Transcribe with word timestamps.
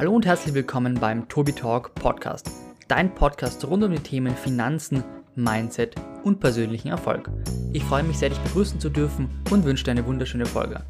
Hallo 0.00 0.14
und 0.14 0.24
herzlich 0.24 0.54
willkommen 0.54 0.94
beim 0.98 1.28
Tobi 1.28 1.52
Talk 1.52 1.94
Podcast, 1.94 2.50
dein 2.88 3.14
Podcast 3.14 3.62
rund 3.66 3.84
um 3.84 3.92
die 3.92 3.98
Themen 3.98 4.34
Finanzen, 4.34 5.04
Mindset 5.34 5.94
und 6.24 6.40
persönlichen 6.40 6.88
Erfolg. 6.88 7.30
Ich 7.74 7.84
freue 7.84 8.02
mich 8.02 8.16
sehr, 8.16 8.30
dich 8.30 8.38
begrüßen 8.38 8.80
zu 8.80 8.88
dürfen 8.88 9.28
und 9.50 9.66
wünsche 9.66 9.84
dir 9.84 9.90
eine 9.90 10.06
wunderschöne 10.06 10.46
Folge. 10.46 10.86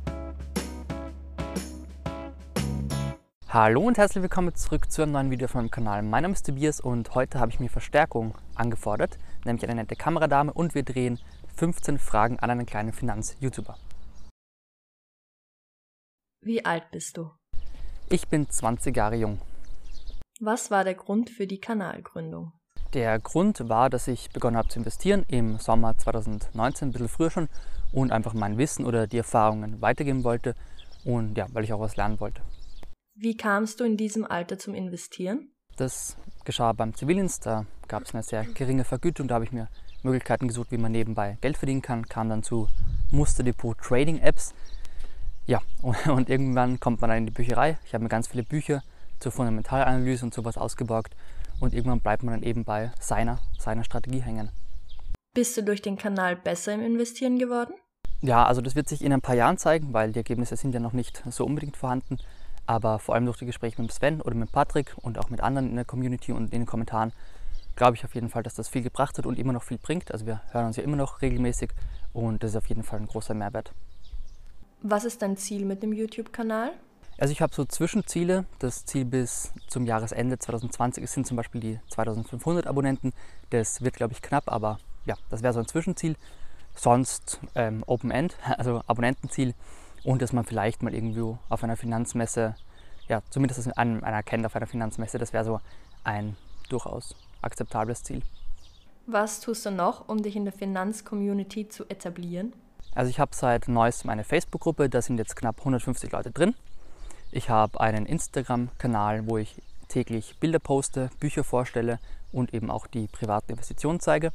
Hallo 3.48 3.80
und 3.80 3.98
herzlich 3.98 4.22
willkommen 4.22 4.54
zurück 4.54 4.88
zu 4.92 5.02
einem 5.02 5.10
neuen 5.10 5.30
Video 5.32 5.48
von 5.48 5.62
meinem 5.62 5.72
Kanal. 5.72 6.02
Mein 6.04 6.22
Name 6.22 6.34
ist 6.34 6.46
Tobias 6.46 6.80
und 6.80 7.12
heute 7.16 7.40
habe 7.40 7.50
ich 7.50 7.58
mir 7.58 7.68
Verstärkung 7.68 8.38
angefordert, 8.54 9.18
nämlich 9.44 9.64
eine 9.64 9.74
nette 9.74 9.96
Kameradame 9.96 10.52
und 10.52 10.76
wir 10.76 10.84
drehen 10.84 11.18
15 11.56 11.98
Fragen 11.98 12.38
an 12.38 12.50
einen 12.50 12.64
kleinen 12.64 12.92
Finanz-YouTuber. 12.92 13.76
Wie 16.42 16.64
alt 16.64 16.92
bist 16.92 17.16
du? 17.16 17.32
Ich 18.12 18.26
bin 18.26 18.50
20 18.50 18.96
Jahre 18.96 19.14
jung. 19.14 19.40
Was 20.40 20.72
war 20.72 20.82
der 20.82 20.94
Grund 20.94 21.30
für 21.30 21.46
die 21.46 21.60
Kanalgründung? 21.60 22.50
Der 22.92 23.16
Grund 23.20 23.68
war, 23.68 23.88
dass 23.88 24.08
ich 24.08 24.30
begonnen 24.30 24.56
habe 24.56 24.66
zu 24.66 24.80
investieren 24.80 25.24
im 25.28 25.58
Sommer 25.58 25.96
2019, 25.96 26.88
ein 26.88 26.92
bisschen 26.92 27.08
früher 27.08 27.30
schon, 27.30 27.48
und 27.92 28.10
einfach 28.10 28.34
mein 28.34 28.58
Wissen 28.58 28.84
oder 28.84 29.06
die 29.06 29.18
Erfahrungen 29.18 29.80
weitergeben 29.80 30.24
wollte 30.24 30.56
und 31.04 31.38
ja, 31.38 31.46
weil 31.52 31.62
ich 31.62 31.72
auch 31.72 31.78
was 31.78 31.94
lernen 31.94 32.18
wollte. 32.18 32.42
Wie 33.14 33.36
kamst 33.36 33.78
du 33.78 33.84
in 33.84 33.96
diesem 33.96 34.24
Alter 34.24 34.58
zum 34.58 34.74
Investieren? 34.74 35.52
Das 35.76 36.16
geschah 36.44 36.72
beim 36.72 36.94
Zivildienst, 36.94 37.46
da 37.46 37.64
gab 37.86 38.02
es 38.02 38.12
eine 38.12 38.24
sehr 38.24 38.44
geringe 38.44 38.82
Vergütung, 38.82 39.28
da 39.28 39.36
habe 39.36 39.44
ich 39.44 39.52
mir 39.52 39.68
Möglichkeiten 40.02 40.48
gesucht, 40.48 40.72
wie 40.72 40.78
man 40.78 40.90
nebenbei 40.90 41.38
Geld 41.42 41.56
verdienen 41.56 41.82
kann, 41.82 42.06
kam 42.06 42.28
dann 42.28 42.42
zu 42.42 42.66
Musterdepot 43.12 43.78
Trading 43.78 44.18
Apps. 44.18 44.52
Ja, 45.46 45.60
und, 45.82 46.06
und 46.06 46.28
irgendwann 46.28 46.80
kommt 46.80 47.00
man 47.00 47.10
dann 47.10 47.18
in 47.18 47.26
die 47.26 47.32
Bücherei. 47.32 47.78
Ich 47.84 47.94
habe 47.94 48.04
mir 48.04 48.10
ganz 48.10 48.28
viele 48.28 48.42
Bücher 48.42 48.82
zur 49.18 49.32
Fundamentalanalyse 49.32 50.24
und 50.24 50.34
sowas 50.34 50.56
ausgeborgt 50.56 51.14
und 51.60 51.74
irgendwann 51.74 52.00
bleibt 52.00 52.22
man 52.22 52.34
dann 52.34 52.42
eben 52.42 52.64
bei 52.64 52.90
seiner, 53.00 53.38
seiner 53.58 53.84
Strategie 53.84 54.22
hängen. 54.22 54.50
Bist 55.34 55.56
du 55.56 55.62
durch 55.62 55.82
den 55.82 55.96
Kanal 55.96 56.36
besser 56.36 56.74
im 56.74 56.80
Investieren 56.80 57.38
geworden? 57.38 57.74
Ja, 58.22 58.44
also 58.44 58.60
das 58.60 58.74
wird 58.74 58.88
sich 58.88 59.02
in 59.02 59.12
ein 59.12 59.20
paar 59.20 59.34
Jahren 59.34 59.58
zeigen, 59.58 59.92
weil 59.92 60.12
die 60.12 60.18
Ergebnisse 60.18 60.56
sind 60.56 60.74
ja 60.74 60.80
noch 60.80 60.92
nicht 60.92 61.22
so 61.30 61.44
unbedingt 61.44 61.76
vorhanden. 61.76 62.18
Aber 62.66 62.98
vor 62.98 63.14
allem 63.14 63.24
durch 63.24 63.38
die 63.38 63.46
Gespräche 63.46 63.80
mit 63.80 63.92
Sven 63.92 64.20
oder 64.20 64.34
mit 64.34 64.52
Patrick 64.52 64.94
und 64.96 65.18
auch 65.18 65.30
mit 65.30 65.40
anderen 65.40 65.70
in 65.70 65.76
der 65.76 65.84
Community 65.84 66.32
und 66.32 66.52
in 66.52 66.60
den 66.62 66.66
Kommentaren 66.66 67.12
glaube 67.76 67.96
ich 67.96 68.04
auf 68.04 68.14
jeden 68.14 68.28
Fall, 68.28 68.42
dass 68.42 68.54
das 68.54 68.68
viel 68.68 68.82
gebracht 68.82 69.16
hat 69.16 69.26
und 69.26 69.38
immer 69.38 69.52
noch 69.52 69.62
viel 69.62 69.78
bringt. 69.78 70.12
Also 70.12 70.26
wir 70.26 70.42
hören 70.50 70.66
uns 70.66 70.76
ja 70.76 70.82
immer 70.82 70.96
noch 70.96 71.22
regelmäßig 71.22 71.70
und 72.12 72.42
das 72.42 72.50
ist 72.50 72.56
auf 72.56 72.66
jeden 72.66 72.82
Fall 72.82 73.00
ein 73.00 73.06
großer 73.06 73.34
Mehrwert. 73.34 73.72
Was 74.82 75.04
ist 75.04 75.20
dein 75.20 75.36
Ziel 75.36 75.66
mit 75.66 75.82
dem 75.82 75.92
YouTube-Kanal? 75.92 76.72
Also 77.18 77.32
ich 77.32 77.42
habe 77.42 77.54
so 77.54 77.66
Zwischenziele. 77.66 78.46
Das 78.60 78.86
Ziel 78.86 79.04
bis 79.04 79.52
zum 79.68 79.84
Jahresende 79.84 80.38
2020 80.38 81.08
sind 81.10 81.26
zum 81.26 81.36
Beispiel 81.36 81.60
die 81.60 81.80
2500 81.90 82.66
Abonnenten. 82.66 83.12
Das 83.50 83.82
wird, 83.82 83.96
glaube 83.96 84.14
ich, 84.14 84.22
knapp, 84.22 84.50
aber 84.50 84.78
ja, 85.04 85.16
das 85.28 85.42
wäre 85.42 85.52
so 85.52 85.60
ein 85.60 85.68
Zwischenziel. 85.68 86.16
Sonst 86.74 87.40
ähm, 87.54 87.84
Open 87.86 88.10
End, 88.10 88.36
also 88.56 88.82
Abonnentenziel 88.86 89.54
und 90.02 90.22
dass 90.22 90.32
man 90.32 90.44
vielleicht 90.44 90.82
mal 90.82 90.94
irgendwo 90.94 91.38
auf 91.50 91.62
einer 91.62 91.76
Finanzmesse, 91.76 92.54
ja, 93.06 93.20
zumindest 93.28 93.66
dass 93.66 93.76
einen, 93.76 94.02
einer 94.02 94.22
kennt 94.22 94.46
auf 94.46 94.56
einer 94.56 94.66
Finanzmesse, 94.66 95.18
das 95.18 95.34
wäre 95.34 95.44
so 95.44 95.60
ein 96.04 96.38
durchaus 96.70 97.14
akzeptables 97.42 98.02
Ziel. 98.02 98.22
Was 99.06 99.40
tust 99.40 99.66
du 99.66 99.70
noch, 99.70 100.08
um 100.08 100.22
dich 100.22 100.36
in 100.36 100.44
der 100.44 100.54
Finanzcommunity 100.54 101.68
zu 101.68 101.84
etablieren? 101.90 102.54
Also 102.94 103.10
ich 103.10 103.20
habe 103.20 103.34
seit 103.34 103.68
neuestem 103.68 104.10
eine 104.10 104.24
Facebook-Gruppe, 104.24 104.88
da 104.88 105.00
sind 105.00 105.18
jetzt 105.18 105.36
knapp 105.36 105.58
150 105.58 106.10
Leute 106.12 106.30
drin. 106.30 106.54
Ich 107.32 107.48
habe 107.48 107.80
einen 107.80 108.06
Instagram-Kanal, 108.06 109.26
wo 109.28 109.38
ich 109.38 109.62
täglich 109.88 110.36
Bilder 110.40 110.58
poste, 110.58 111.10
Bücher 111.20 111.44
vorstelle 111.44 111.98
und 112.32 112.52
eben 112.54 112.70
auch 112.70 112.86
die 112.86 113.06
privaten 113.06 113.52
Investitionen 113.52 114.00
zeige. 114.00 114.32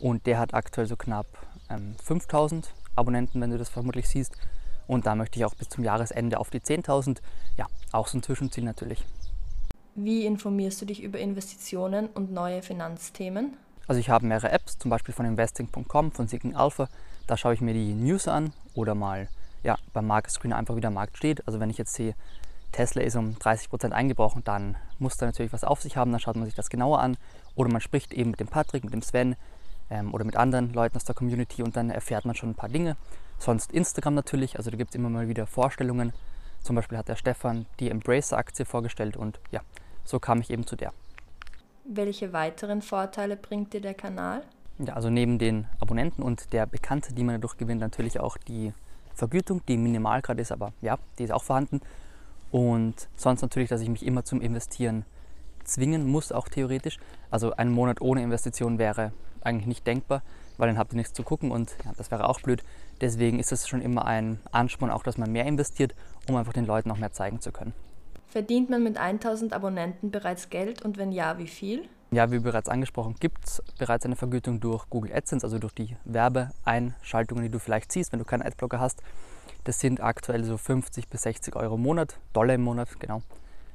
Und 0.00 0.26
der 0.26 0.38
hat 0.38 0.54
aktuell 0.54 0.86
so 0.86 0.96
knapp 0.96 1.26
ähm, 1.68 1.96
5000 2.02 2.72
Abonnenten, 2.96 3.40
wenn 3.40 3.50
du 3.50 3.58
das 3.58 3.68
vermutlich 3.68 4.08
siehst. 4.08 4.36
Und 4.86 5.06
da 5.06 5.14
möchte 5.14 5.38
ich 5.38 5.44
auch 5.44 5.54
bis 5.54 5.68
zum 5.68 5.84
Jahresende 5.84 6.40
auf 6.40 6.50
die 6.50 6.60
10.000. 6.60 7.18
Ja, 7.56 7.66
auch 7.92 8.08
so 8.08 8.18
ein 8.18 8.22
Zwischenziel 8.22 8.64
natürlich. 8.64 9.04
Wie 9.94 10.24
informierst 10.24 10.80
du 10.80 10.86
dich 10.86 11.02
über 11.02 11.18
Investitionen 11.18 12.06
und 12.06 12.32
neue 12.32 12.62
Finanzthemen? 12.62 13.54
Also 13.88 14.00
ich 14.00 14.10
habe 14.10 14.26
mehrere 14.26 14.52
Apps, 14.52 14.78
zum 14.78 14.90
Beispiel 14.90 15.14
von 15.14 15.24
investing.com, 15.24 16.12
von 16.12 16.28
Seeking 16.28 16.54
Alpha. 16.54 16.88
Da 17.26 17.38
schaue 17.38 17.54
ich 17.54 17.62
mir 17.62 17.72
die 17.72 17.94
News 17.94 18.28
an 18.28 18.52
oder 18.74 18.94
mal 18.94 19.28
ja, 19.64 19.78
beim 19.94 20.06
Market 20.06 20.30
Screen 20.30 20.52
einfach 20.52 20.76
wie 20.76 20.82
der 20.82 20.90
Markt 20.90 21.16
steht. 21.16 21.46
Also 21.46 21.58
wenn 21.58 21.70
ich 21.70 21.78
jetzt 21.78 21.94
sehe, 21.94 22.14
Tesla 22.72 23.02
ist 23.02 23.16
um 23.16 23.34
30% 23.36 23.92
eingebrochen, 23.92 24.44
dann 24.44 24.76
muss 24.98 25.16
da 25.16 25.24
natürlich 25.24 25.54
was 25.54 25.64
auf 25.64 25.80
sich 25.80 25.96
haben, 25.96 26.10
dann 26.10 26.20
schaut 26.20 26.36
man 26.36 26.44
sich 26.44 26.54
das 26.54 26.68
genauer 26.68 27.00
an. 27.00 27.16
Oder 27.54 27.72
man 27.72 27.80
spricht 27.80 28.12
eben 28.12 28.30
mit 28.30 28.40
dem 28.40 28.48
Patrick, 28.48 28.84
mit 28.84 28.92
dem 28.92 29.00
Sven 29.00 29.36
ähm, 29.90 30.12
oder 30.12 30.24
mit 30.24 30.36
anderen 30.36 30.72
Leuten 30.74 30.96
aus 30.96 31.04
der 31.04 31.14
Community 31.14 31.62
und 31.62 31.74
dann 31.74 31.88
erfährt 31.88 32.26
man 32.26 32.34
schon 32.34 32.50
ein 32.50 32.54
paar 32.54 32.68
Dinge. 32.68 32.96
Sonst 33.38 33.72
Instagram 33.72 34.14
natürlich, 34.14 34.58
also 34.58 34.70
da 34.70 34.76
gibt 34.76 34.90
es 34.90 34.96
immer 34.96 35.08
mal 35.08 35.28
wieder 35.28 35.46
Vorstellungen. 35.46 36.12
Zum 36.62 36.76
Beispiel 36.76 36.98
hat 36.98 37.08
der 37.08 37.16
Stefan 37.16 37.64
die 37.80 37.88
Embracer-Aktie 37.88 38.66
vorgestellt 38.66 39.16
und 39.16 39.40
ja, 39.50 39.60
so 40.04 40.18
kam 40.18 40.40
ich 40.40 40.50
eben 40.50 40.66
zu 40.66 40.76
der. 40.76 40.92
Welche 41.90 42.34
weiteren 42.34 42.82
Vorteile 42.82 43.34
bringt 43.34 43.72
dir 43.72 43.80
der 43.80 43.94
Kanal? 43.94 44.42
Ja, 44.78 44.92
also 44.92 45.08
neben 45.08 45.38
den 45.38 45.68
Abonnenten 45.80 46.22
und 46.22 46.52
der 46.52 46.66
Bekannte, 46.66 47.14
die 47.14 47.24
man 47.24 47.36
dadurch 47.36 47.56
gewinnt, 47.56 47.80
natürlich 47.80 48.20
auch 48.20 48.36
die 48.36 48.74
Vergütung, 49.14 49.62
die 49.66 49.78
minimal 49.78 50.20
gerade 50.20 50.42
ist, 50.42 50.52
aber 50.52 50.74
ja, 50.82 50.98
die 51.18 51.24
ist 51.24 51.32
auch 51.32 51.42
vorhanden. 51.42 51.80
Und 52.50 53.08
sonst 53.16 53.40
natürlich, 53.40 53.70
dass 53.70 53.80
ich 53.80 53.88
mich 53.88 54.04
immer 54.04 54.22
zum 54.22 54.42
Investieren 54.42 55.06
zwingen 55.64 56.06
muss, 56.06 56.30
auch 56.30 56.48
theoretisch. 56.50 56.98
Also 57.30 57.52
ein 57.52 57.72
Monat 57.72 58.02
ohne 58.02 58.22
Investition 58.22 58.78
wäre 58.78 59.12
eigentlich 59.40 59.66
nicht 59.66 59.86
denkbar, 59.86 60.20
weil 60.58 60.68
dann 60.68 60.76
habt 60.76 60.92
ihr 60.92 60.98
nichts 60.98 61.14
zu 61.14 61.22
gucken 61.22 61.50
und 61.50 61.74
ja, 61.86 61.92
das 61.96 62.10
wäre 62.10 62.28
auch 62.28 62.42
blöd. 62.42 62.62
Deswegen 63.00 63.38
ist 63.38 63.50
es 63.50 63.66
schon 63.66 63.80
immer 63.80 64.04
ein 64.04 64.40
Ansporn, 64.52 64.90
auch 64.90 65.04
dass 65.04 65.16
man 65.16 65.32
mehr 65.32 65.46
investiert, 65.46 65.94
um 66.28 66.36
einfach 66.36 66.52
den 66.52 66.66
Leuten 66.66 66.90
noch 66.90 66.98
mehr 66.98 67.12
zeigen 67.12 67.40
zu 67.40 67.50
können. 67.50 67.72
Verdient 68.28 68.68
man 68.68 68.82
mit 68.82 68.98
1000 68.98 69.54
Abonnenten 69.54 70.10
bereits 70.10 70.50
Geld 70.50 70.82
und 70.84 70.98
wenn 70.98 71.12
ja, 71.12 71.38
wie 71.38 71.46
viel? 71.46 71.88
Ja, 72.10 72.30
wie 72.30 72.38
bereits 72.38 72.68
angesprochen, 72.68 73.16
gibt 73.18 73.46
es 73.46 73.62
bereits 73.78 74.04
eine 74.04 74.16
Vergütung 74.16 74.60
durch 74.60 74.88
Google 74.90 75.14
AdSense, 75.14 75.46
also 75.46 75.58
durch 75.58 75.74
die 75.74 75.96
Werbeeinschaltungen, 76.04 77.42
die 77.42 77.50
du 77.50 77.58
vielleicht 77.58 77.90
siehst, 77.90 78.12
wenn 78.12 78.18
du 78.18 78.26
keinen 78.26 78.42
Adblocker 78.42 78.80
hast. 78.80 79.02
Das 79.64 79.80
sind 79.80 80.02
aktuell 80.02 80.44
so 80.44 80.58
50 80.58 81.08
bis 81.08 81.22
60 81.22 81.56
Euro 81.56 81.76
im 81.76 81.82
Monat, 81.82 82.18
Dollar 82.34 82.54
im 82.54 82.62
Monat, 82.62 83.00
genau. 83.00 83.22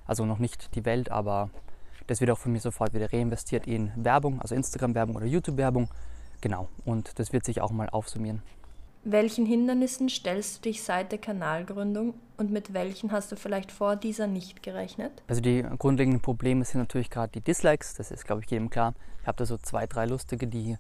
Also 0.06 0.26
noch 0.26 0.38
nicht 0.38 0.76
die 0.76 0.86
Welt, 0.86 1.10
aber 1.10 1.50
das 2.06 2.22
wird 2.22 2.30
auch 2.30 2.38
von 2.38 2.52
mir 2.52 2.60
sofort 2.60 2.94
wieder 2.94 3.12
reinvestiert 3.12 3.66
in 3.66 3.92
Werbung, 3.96 4.40
also 4.40 4.54
Instagram-Werbung 4.54 5.16
oder 5.16 5.26
YouTube-Werbung. 5.26 5.90
Genau, 6.42 6.70
und 6.86 7.18
das 7.18 7.34
wird 7.34 7.46
sich 7.46 7.60
auch 7.60 7.72
mal 7.72 7.90
aufsummieren. 7.90 8.44
Welchen 9.06 9.46
Hindernissen 9.46 10.08
stellst 10.08 10.58
du 10.58 10.70
dich 10.70 10.82
seit 10.82 11.12
der 11.12 11.20
Kanalgründung 11.20 12.14
und 12.38 12.52
mit 12.52 12.74
welchen 12.74 13.12
hast 13.12 13.34
du 13.34 13.36
vielleicht 13.36 13.70
vor 13.70 13.98
dieser 13.98 14.28
nicht 14.28 14.64
gerechnet? 14.64 15.12
Also 15.28 15.42
die 15.42 15.62
grundlegenden 15.78 16.22
Probleme 16.22 16.64
sind 16.64 16.80
natürlich 16.80 17.10
gerade 17.10 17.34
die 17.34 17.42
Dislikes, 17.42 17.96
das 17.96 18.12
ist 18.12 18.26
glaube 18.26 18.44
ich 18.44 18.50
jedem 18.50 18.70
klar. 18.70 18.94
Ich 19.22 19.28
habe 19.28 19.36
da 19.36 19.46
so 19.46 19.58
zwei, 19.58 19.88
drei 19.88 20.06
Lustige, 20.06 20.48
die 20.48 20.78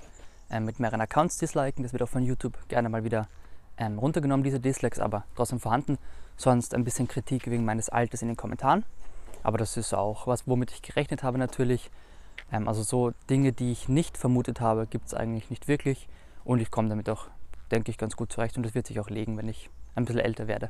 äh, 0.49 0.61
mit 0.61 0.79
mehreren 0.79 1.01
Accounts 1.01 1.37
disliken. 1.37 1.83
Das 1.83 1.91
wird 1.91 2.01
auch 2.01 2.07
von 2.07 2.23
YouTube 2.23 2.57
gerne 2.69 2.87
mal 2.87 3.03
wieder 3.03 3.27
ähm, 3.77 3.99
runtergenommen, 3.99 4.45
diese 4.45 4.61
Dislikes, 4.61 4.99
aber 4.99 5.25
trotzdem 5.35 5.59
vorhanden. 5.59 5.97
Sonst 6.37 6.73
ein 6.73 6.85
bisschen 6.85 7.09
Kritik 7.09 7.47
wegen 7.47 7.65
meines 7.65 7.89
Alters 7.89 8.21
in 8.21 8.29
den 8.29 8.37
Kommentaren. 8.37 8.85
Aber 9.43 9.57
das 9.57 9.75
ist 9.75 9.93
auch 9.93 10.27
was, 10.27 10.47
womit 10.47 10.71
ich 10.71 10.81
gerechnet 10.81 11.23
habe 11.23 11.37
natürlich. 11.37 11.91
Ähm, 12.53 12.69
also 12.69 12.83
so 12.83 13.11
Dinge, 13.29 13.51
die 13.51 13.73
ich 13.73 13.89
nicht 13.89 14.17
vermutet 14.17 14.61
habe, 14.61 14.87
gibt 14.87 15.07
es 15.07 15.13
eigentlich 15.13 15.49
nicht 15.49 15.67
wirklich. 15.67 16.07
Und 16.45 16.61
ich 16.61 16.71
komme 16.71 16.87
damit 16.87 17.09
auch 17.09 17.27
denke 17.73 17.91
ich, 17.91 17.97
ganz 17.97 18.15
gut 18.15 18.31
zurecht 18.31 18.55
und 18.57 18.63
das 18.63 18.75
wird 18.75 18.87
sich 18.87 18.99
auch 18.99 19.09
legen, 19.09 19.37
wenn 19.37 19.49
ich 19.49 19.69
ein 19.95 20.05
bisschen 20.05 20.21
älter 20.21 20.47
werde. 20.47 20.69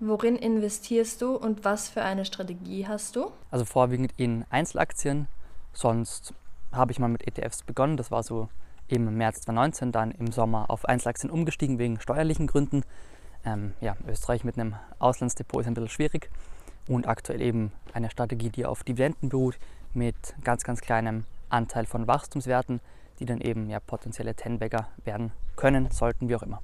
Worin 0.00 0.36
investierst 0.36 1.20
du 1.20 1.36
und 1.36 1.64
was 1.64 1.88
für 1.90 2.02
eine 2.02 2.24
Strategie 2.24 2.86
hast 2.86 3.16
du? 3.16 3.30
Also 3.50 3.64
vorwiegend 3.64 4.12
in 4.16 4.44
Einzelaktien. 4.48 5.28
Sonst 5.72 6.32
habe 6.72 6.92
ich 6.92 6.98
mal 6.98 7.08
mit 7.08 7.26
ETFs 7.26 7.62
begonnen. 7.62 7.96
Das 7.96 8.10
war 8.10 8.22
so 8.22 8.48
im 8.88 9.16
März 9.16 9.42
2019, 9.42 9.92
dann 9.92 10.10
im 10.12 10.32
Sommer 10.32 10.70
auf 10.70 10.86
Einzelaktien 10.86 11.30
umgestiegen 11.30 11.78
wegen 11.78 12.00
steuerlichen 12.00 12.46
Gründen. 12.46 12.82
Ähm, 13.44 13.74
ja, 13.80 13.96
Österreich 14.08 14.42
mit 14.42 14.58
einem 14.58 14.74
Auslandsdepot 14.98 15.60
ist 15.60 15.66
ein 15.66 15.74
bisschen 15.74 15.90
schwierig. 15.90 16.30
Und 16.88 17.06
aktuell 17.06 17.40
eben 17.40 17.72
eine 17.92 18.10
Strategie, 18.10 18.50
die 18.50 18.66
auf 18.66 18.82
Dividenden 18.84 19.28
beruht, 19.28 19.58
mit 19.92 20.16
ganz, 20.42 20.64
ganz 20.64 20.80
kleinem 20.80 21.24
Anteil 21.50 21.86
von 21.86 22.06
Wachstumswerten 22.06 22.80
die 23.20 23.26
dann 23.26 23.40
eben 23.40 23.68
ja 23.68 23.78
potenzielle 23.78 24.34
Tenbagger 24.34 24.88
werden 25.04 25.32
können, 25.56 25.90
sollten, 25.90 26.28
wie 26.28 26.34
auch 26.34 26.42
immer. 26.42 26.60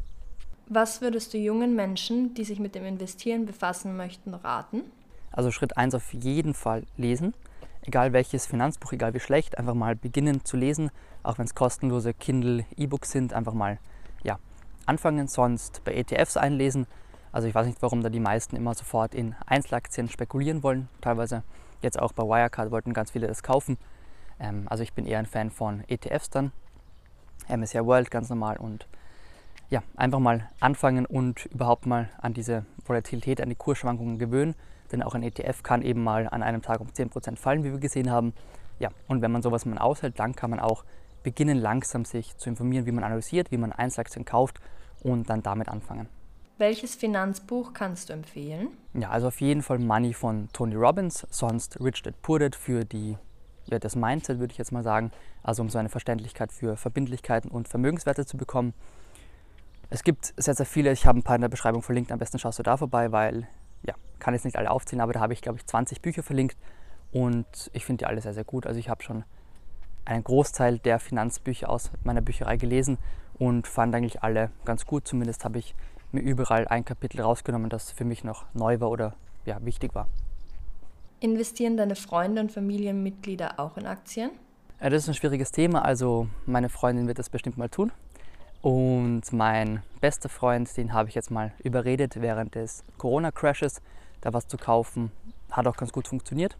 Was 0.68 1.00
würdest 1.00 1.32
du 1.32 1.38
jungen 1.38 1.76
Menschen, 1.76 2.34
die 2.34 2.44
sich 2.44 2.58
mit 2.58 2.74
dem 2.74 2.84
Investieren 2.84 3.46
befassen 3.46 3.96
möchten, 3.96 4.34
raten? 4.34 4.82
Also 5.30 5.52
Schritt 5.52 5.76
1 5.76 5.94
auf 5.94 6.12
jeden 6.12 6.54
Fall 6.54 6.84
lesen. 6.96 7.34
Egal 7.82 8.12
welches 8.12 8.46
Finanzbuch, 8.46 8.92
egal 8.92 9.14
wie 9.14 9.20
schlecht, 9.20 9.58
einfach 9.58 9.74
mal 9.74 9.94
beginnen 9.94 10.44
zu 10.44 10.56
lesen, 10.56 10.90
auch 11.22 11.38
wenn 11.38 11.44
es 11.44 11.54
kostenlose 11.54 12.14
Kindle 12.14 12.64
E-Books 12.76 13.12
sind, 13.12 13.32
einfach 13.32 13.52
mal 13.52 13.78
ja, 14.24 14.40
anfangen, 14.86 15.28
sonst 15.28 15.84
bei 15.84 15.94
ETFs 15.94 16.36
einlesen. 16.36 16.86
Also 17.30 17.46
ich 17.46 17.54
weiß 17.54 17.66
nicht, 17.66 17.82
warum 17.82 18.02
da 18.02 18.08
die 18.08 18.18
meisten 18.18 18.56
immer 18.56 18.74
sofort 18.74 19.14
in 19.14 19.36
Einzelaktien 19.46 20.08
spekulieren 20.08 20.62
wollen, 20.62 20.88
teilweise. 21.00 21.44
Jetzt 21.82 22.00
auch 22.00 22.12
bei 22.12 22.24
Wirecard 22.24 22.70
wollten 22.70 22.94
ganz 22.94 23.10
viele 23.10 23.28
das 23.28 23.42
kaufen. 23.42 23.76
Ähm, 24.40 24.66
also 24.68 24.82
ich 24.82 24.92
bin 24.92 25.06
eher 25.06 25.18
ein 25.18 25.26
Fan 25.26 25.50
von 25.50 25.84
ETFs 25.88 26.30
dann. 26.30 26.52
MSCI 27.48 27.84
World 27.84 28.10
ganz 28.10 28.28
normal 28.28 28.56
und 28.56 28.86
ja, 29.68 29.82
einfach 29.96 30.18
mal 30.18 30.48
anfangen 30.60 31.06
und 31.06 31.46
überhaupt 31.46 31.86
mal 31.86 32.08
an 32.18 32.34
diese 32.34 32.64
Volatilität, 32.84 33.40
an 33.40 33.48
die 33.48 33.56
Kursschwankungen 33.56 34.18
gewöhnen. 34.18 34.54
Denn 34.92 35.02
auch 35.02 35.14
ein 35.14 35.22
ETF 35.22 35.62
kann 35.62 35.82
eben 35.82 36.02
mal 36.02 36.28
an 36.28 36.42
einem 36.42 36.62
Tag 36.62 36.80
um 36.80 36.88
10% 36.88 37.36
fallen, 37.36 37.64
wie 37.64 37.72
wir 37.72 37.80
gesehen 37.80 38.10
haben. 38.10 38.32
Ja, 38.78 38.90
und 39.08 39.22
wenn 39.22 39.32
man 39.32 39.42
sowas 39.42 39.66
mal 39.66 39.78
aushält, 39.78 40.18
dann 40.20 40.36
kann 40.36 40.50
man 40.50 40.60
auch 40.60 40.84
beginnen, 41.22 41.58
langsam 41.58 42.04
sich 42.04 42.36
zu 42.36 42.48
informieren, 42.48 42.86
wie 42.86 42.92
man 42.92 43.02
analysiert, 43.02 43.50
wie 43.50 43.56
man 43.56 43.72
Einzelaktien 43.72 44.24
kauft 44.24 44.60
und 45.02 45.28
dann 45.28 45.42
damit 45.42 45.68
anfangen. 45.68 46.08
Welches 46.58 46.94
Finanzbuch 46.94 47.72
kannst 47.74 48.08
du 48.08 48.12
empfehlen? 48.12 48.68
Ja, 48.94 49.10
also 49.10 49.28
auf 49.28 49.40
jeden 49.40 49.62
Fall 49.62 49.78
Money 49.78 50.14
von 50.14 50.48
Tony 50.52 50.74
Robbins, 50.74 51.26
sonst 51.30 51.80
Rich 51.80 52.02
Dad 52.02 52.14
Poor 52.22 52.38
Dad 52.38 52.54
für 52.54 52.84
die, 52.84 53.18
ja, 53.66 53.78
das 53.78 53.96
Mindset, 53.96 54.38
würde 54.38 54.52
ich 54.52 54.58
jetzt 54.58 54.72
mal 54.72 54.82
sagen. 54.82 55.10
Also 55.42 55.62
um 55.62 55.68
so 55.68 55.78
eine 55.78 55.88
Verständlichkeit 55.88 56.52
für 56.52 56.76
Verbindlichkeiten 56.76 57.50
und 57.50 57.68
Vermögenswerte 57.68 58.26
zu 58.26 58.36
bekommen. 58.36 58.74
Es 59.90 60.02
gibt 60.02 60.34
sehr, 60.36 60.54
sehr 60.54 60.66
viele, 60.66 60.92
ich 60.92 61.06
habe 61.06 61.18
ein 61.18 61.22
paar 61.22 61.36
in 61.36 61.42
der 61.42 61.48
Beschreibung 61.48 61.82
verlinkt, 61.82 62.10
am 62.10 62.18
besten 62.18 62.38
schaust 62.38 62.58
du 62.58 62.62
da 62.64 62.76
vorbei, 62.76 63.12
weil, 63.12 63.46
ja, 63.82 63.94
kann 64.18 64.34
jetzt 64.34 64.44
nicht 64.44 64.56
alle 64.56 64.70
aufzählen, 64.70 65.00
aber 65.00 65.12
da 65.12 65.20
habe 65.20 65.32
ich, 65.32 65.42
glaube 65.42 65.58
ich, 65.58 65.66
20 65.66 66.02
Bücher 66.02 66.24
verlinkt 66.24 66.56
und 67.12 67.70
ich 67.72 67.84
finde 67.84 68.02
die 68.02 68.06
alle 68.06 68.20
sehr, 68.20 68.34
sehr 68.34 68.44
gut. 68.44 68.66
Also 68.66 68.80
ich 68.80 68.88
habe 68.88 69.02
schon 69.02 69.24
einen 70.04 70.24
Großteil 70.24 70.78
der 70.78 70.98
Finanzbücher 70.98 71.68
aus 71.68 71.90
meiner 72.02 72.20
Bücherei 72.20 72.56
gelesen 72.56 72.98
und 73.38 73.66
fand 73.66 73.94
eigentlich 73.94 74.22
alle 74.22 74.50
ganz 74.64 74.86
gut. 74.86 75.06
Zumindest 75.06 75.44
habe 75.44 75.58
ich 75.58 75.74
mir 76.12 76.20
überall 76.20 76.66
ein 76.68 76.84
Kapitel 76.84 77.20
rausgenommen, 77.20 77.70
das 77.70 77.90
für 77.92 78.04
mich 78.04 78.24
noch 78.24 78.44
neu 78.54 78.80
war 78.80 78.90
oder 78.90 79.14
ja, 79.44 79.64
wichtig 79.64 79.94
war. 79.94 80.08
Investieren 81.20 81.76
deine 81.76 81.96
Freunde 81.96 82.42
und 82.42 82.52
Familienmitglieder 82.52 83.58
auch 83.58 83.76
in 83.78 83.86
Aktien? 83.86 84.30
Ja, 84.80 84.90
das 84.90 85.04
ist 85.04 85.08
ein 85.08 85.14
schwieriges 85.14 85.50
Thema. 85.50 85.82
Also 85.82 86.28
meine 86.44 86.68
Freundin 86.68 87.06
wird 87.06 87.18
das 87.18 87.30
bestimmt 87.30 87.56
mal 87.56 87.70
tun. 87.70 87.90
Und 88.60 89.22
mein 89.32 89.82
bester 90.00 90.28
Freund, 90.28 90.76
den 90.76 90.92
habe 90.92 91.08
ich 91.08 91.14
jetzt 91.14 91.30
mal 91.30 91.52
überredet 91.64 92.20
während 92.20 92.54
des 92.54 92.84
Corona-Crashes, 92.98 93.80
da 94.20 94.34
was 94.34 94.46
zu 94.46 94.58
kaufen. 94.58 95.10
Hat 95.50 95.66
auch 95.66 95.76
ganz 95.76 95.92
gut 95.92 96.08
funktioniert. 96.08 96.58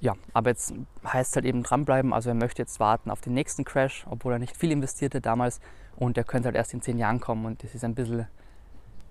Ja, 0.00 0.14
aber 0.32 0.50
jetzt 0.50 0.74
heißt 1.04 1.30
es 1.30 1.36
halt 1.36 1.46
eben 1.46 1.64
dranbleiben. 1.64 2.12
Also 2.12 2.28
er 2.28 2.34
möchte 2.34 2.62
jetzt 2.62 2.78
warten 2.78 3.10
auf 3.10 3.20
den 3.20 3.34
nächsten 3.34 3.64
Crash, 3.64 4.06
obwohl 4.08 4.34
er 4.34 4.38
nicht 4.38 4.56
viel 4.56 4.70
investierte 4.70 5.20
damals. 5.20 5.60
Und 5.96 6.16
der 6.16 6.24
könnte 6.24 6.46
halt 6.46 6.56
erst 6.56 6.72
in 6.72 6.82
zehn 6.82 6.98
Jahren 6.98 7.18
kommen. 7.18 7.46
Und 7.46 7.64
das 7.64 7.74
ist 7.74 7.82
ein 7.82 7.94
bisschen 7.96 8.28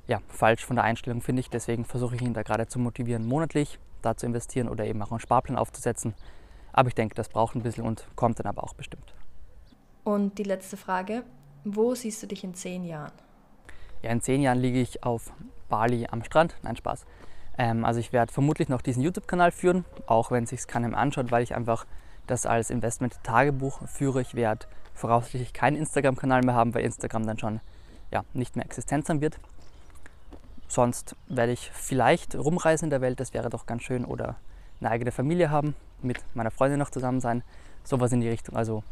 ja, 0.07 0.21
falsch 0.29 0.65
von 0.65 0.77
der 0.77 0.85
Einstellung, 0.85 1.21
finde 1.21 1.41
ich. 1.41 1.49
Deswegen 1.49 1.83
versuche 1.83 2.15
ich 2.15 2.21
ihn 2.21 2.33
da 2.33 2.43
gerade 2.43 2.67
zu 2.67 2.79
motivieren, 2.79 3.25
monatlich 3.25 3.79
da 4.05 4.15
zu 4.15 4.25
investieren 4.25 4.69
oder 4.69 4.85
eben 4.85 5.01
auch 5.01 5.11
einen 5.11 5.19
Sparplan 5.19 5.57
aufzusetzen. 5.57 6.13
Aber 6.71 6.87
ich 6.87 6.95
denke, 6.95 7.15
das 7.15 7.29
braucht 7.29 7.55
ein 7.55 7.63
bisschen 7.63 7.85
und 7.85 8.05
kommt 8.15 8.39
dann 8.39 8.47
aber 8.47 8.63
auch 8.63 8.73
bestimmt. 8.73 9.13
Und 10.03 10.37
die 10.37 10.43
letzte 10.43 10.77
Frage, 10.77 11.23
wo 11.63 11.95
siehst 11.95 12.21
du 12.21 12.27
dich 12.27 12.43
in 12.43 12.53
zehn 12.53 12.83
Jahren? 12.83 13.13
Ja, 14.01 14.11
in 14.11 14.21
zehn 14.21 14.41
Jahren 14.41 14.59
liege 14.59 14.81
ich 14.81 15.03
auf 15.03 15.31
Bali 15.69 16.07
am 16.11 16.23
Strand. 16.23 16.55
Nein, 16.61 16.75
Spaß. 16.75 17.05
Ähm, 17.57 17.85
also 17.85 17.99
ich 17.99 18.11
werde 18.11 18.33
vermutlich 18.33 18.67
noch 18.67 18.81
diesen 18.81 19.01
YouTube-Kanal 19.01 19.51
führen, 19.51 19.85
auch 20.07 20.31
wenn 20.31 20.43
es 20.43 20.49
sich 20.49 20.67
keinem 20.67 20.93
anschaut, 20.95 21.31
weil 21.31 21.43
ich 21.43 21.55
einfach 21.55 21.85
das 22.27 22.45
als 22.45 22.69
Investment-Tagebuch 22.69 23.87
führe. 23.87 24.21
Ich 24.21 24.35
werde 24.35 24.65
voraussichtlich 24.93 25.53
keinen 25.53 25.77
Instagram-Kanal 25.77 26.41
mehr 26.43 26.55
haben, 26.55 26.73
weil 26.73 26.83
Instagram 26.83 27.25
dann 27.25 27.39
schon 27.39 27.61
ja, 28.11 28.23
nicht 28.33 28.55
mehr 28.55 28.65
existent 28.65 29.05
sein 29.05 29.21
wird. 29.21 29.39
Sonst 30.73 31.15
werde 31.27 31.51
ich 31.51 31.69
vielleicht 31.71 32.33
rumreisen 32.33 32.87
in 32.87 32.89
der 32.89 33.01
Welt, 33.01 33.19
das 33.19 33.31
wäre 33.35 33.51
doch 33.51 33.67
ganz 33.67 33.83
schön, 33.83 34.05
oder 34.05 34.37
eine 34.79 34.89
eigene 34.89 35.11
Familie 35.11 35.51
haben, 35.51 35.75
mit 36.01 36.17
meiner 36.33 36.49
Freundin 36.49 36.79
noch 36.79 36.89
zusammen 36.89 37.21
sein, 37.21 37.43
sowas 37.83 38.11
in 38.11 38.21
die 38.21 38.27
Richtung. 38.27 38.55
Also 38.55 38.83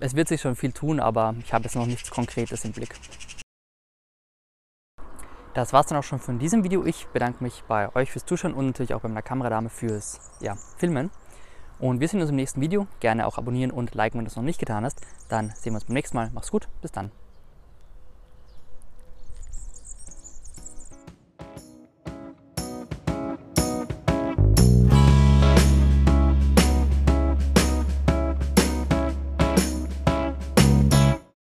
es 0.00 0.16
wird 0.16 0.26
sich 0.26 0.40
schon 0.40 0.56
viel 0.56 0.72
tun, 0.72 0.98
aber 0.98 1.36
ich 1.38 1.52
habe 1.52 1.62
jetzt 1.62 1.76
noch 1.76 1.86
nichts 1.86 2.10
Konkretes 2.10 2.64
im 2.64 2.72
Blick. 2.72 2.96
Das 5.54 5.72
war 5.72 5.82
es 5.82 5.86
dann 5.86 5.98
auch 5.98 6.02
schon 6.02 6.18
von 6.18 6.40
diesem 6.40 6.64
Video. 6.64 6.84
Ich 6.84 7.06
bedanke 7.06 7.44
mich 7.44 7.62
bei 7.68 7.94
euch 7.94 8.10
fürs 8.10 8.26
Zuschauen 8.26 8.52
und 8.52 8.66
natürlich 8.66 8.92
auch 8.92 9.02
bei 9.02 9.08
meiner 9.08 9.22
Kameradame 9.22 9.68
fürs 9.68 10.18
ja, 10.40 10.56
Filmen. 10.78 11.12
Und 11.78 12.00
wir 12.00 12.08
sehen 12.08 12.20
uns 12.20 12.30
im 12.30 12.36
nächsten 12.36 12.60
Video. 12.60 12.88
Gerne 12.98 13.24
auch 13.28 13.38
abonnieren 13.38 13.70
und 13.70 13.94
liken, 13.94 14.18
wenn 14.18 14.24
du 14.24 14.30
es 14.30 14.36
noch 14.36 14.42
nicht 14.42 14.58
getan 14.58 14.84
hast. 14.84 15.00
Dann 15.28 15.50
sehen 15.50 15.74
wir 15.74 15.76
uns 15.76 15.84
beim 15.84 15.94
nächsten 15.94 16.16
Mal. 16.16 16.30
Mach's 16.34 16.50
gut. 16.50 16.66
Bis 16.82 16.90
dann. 16.90 17.12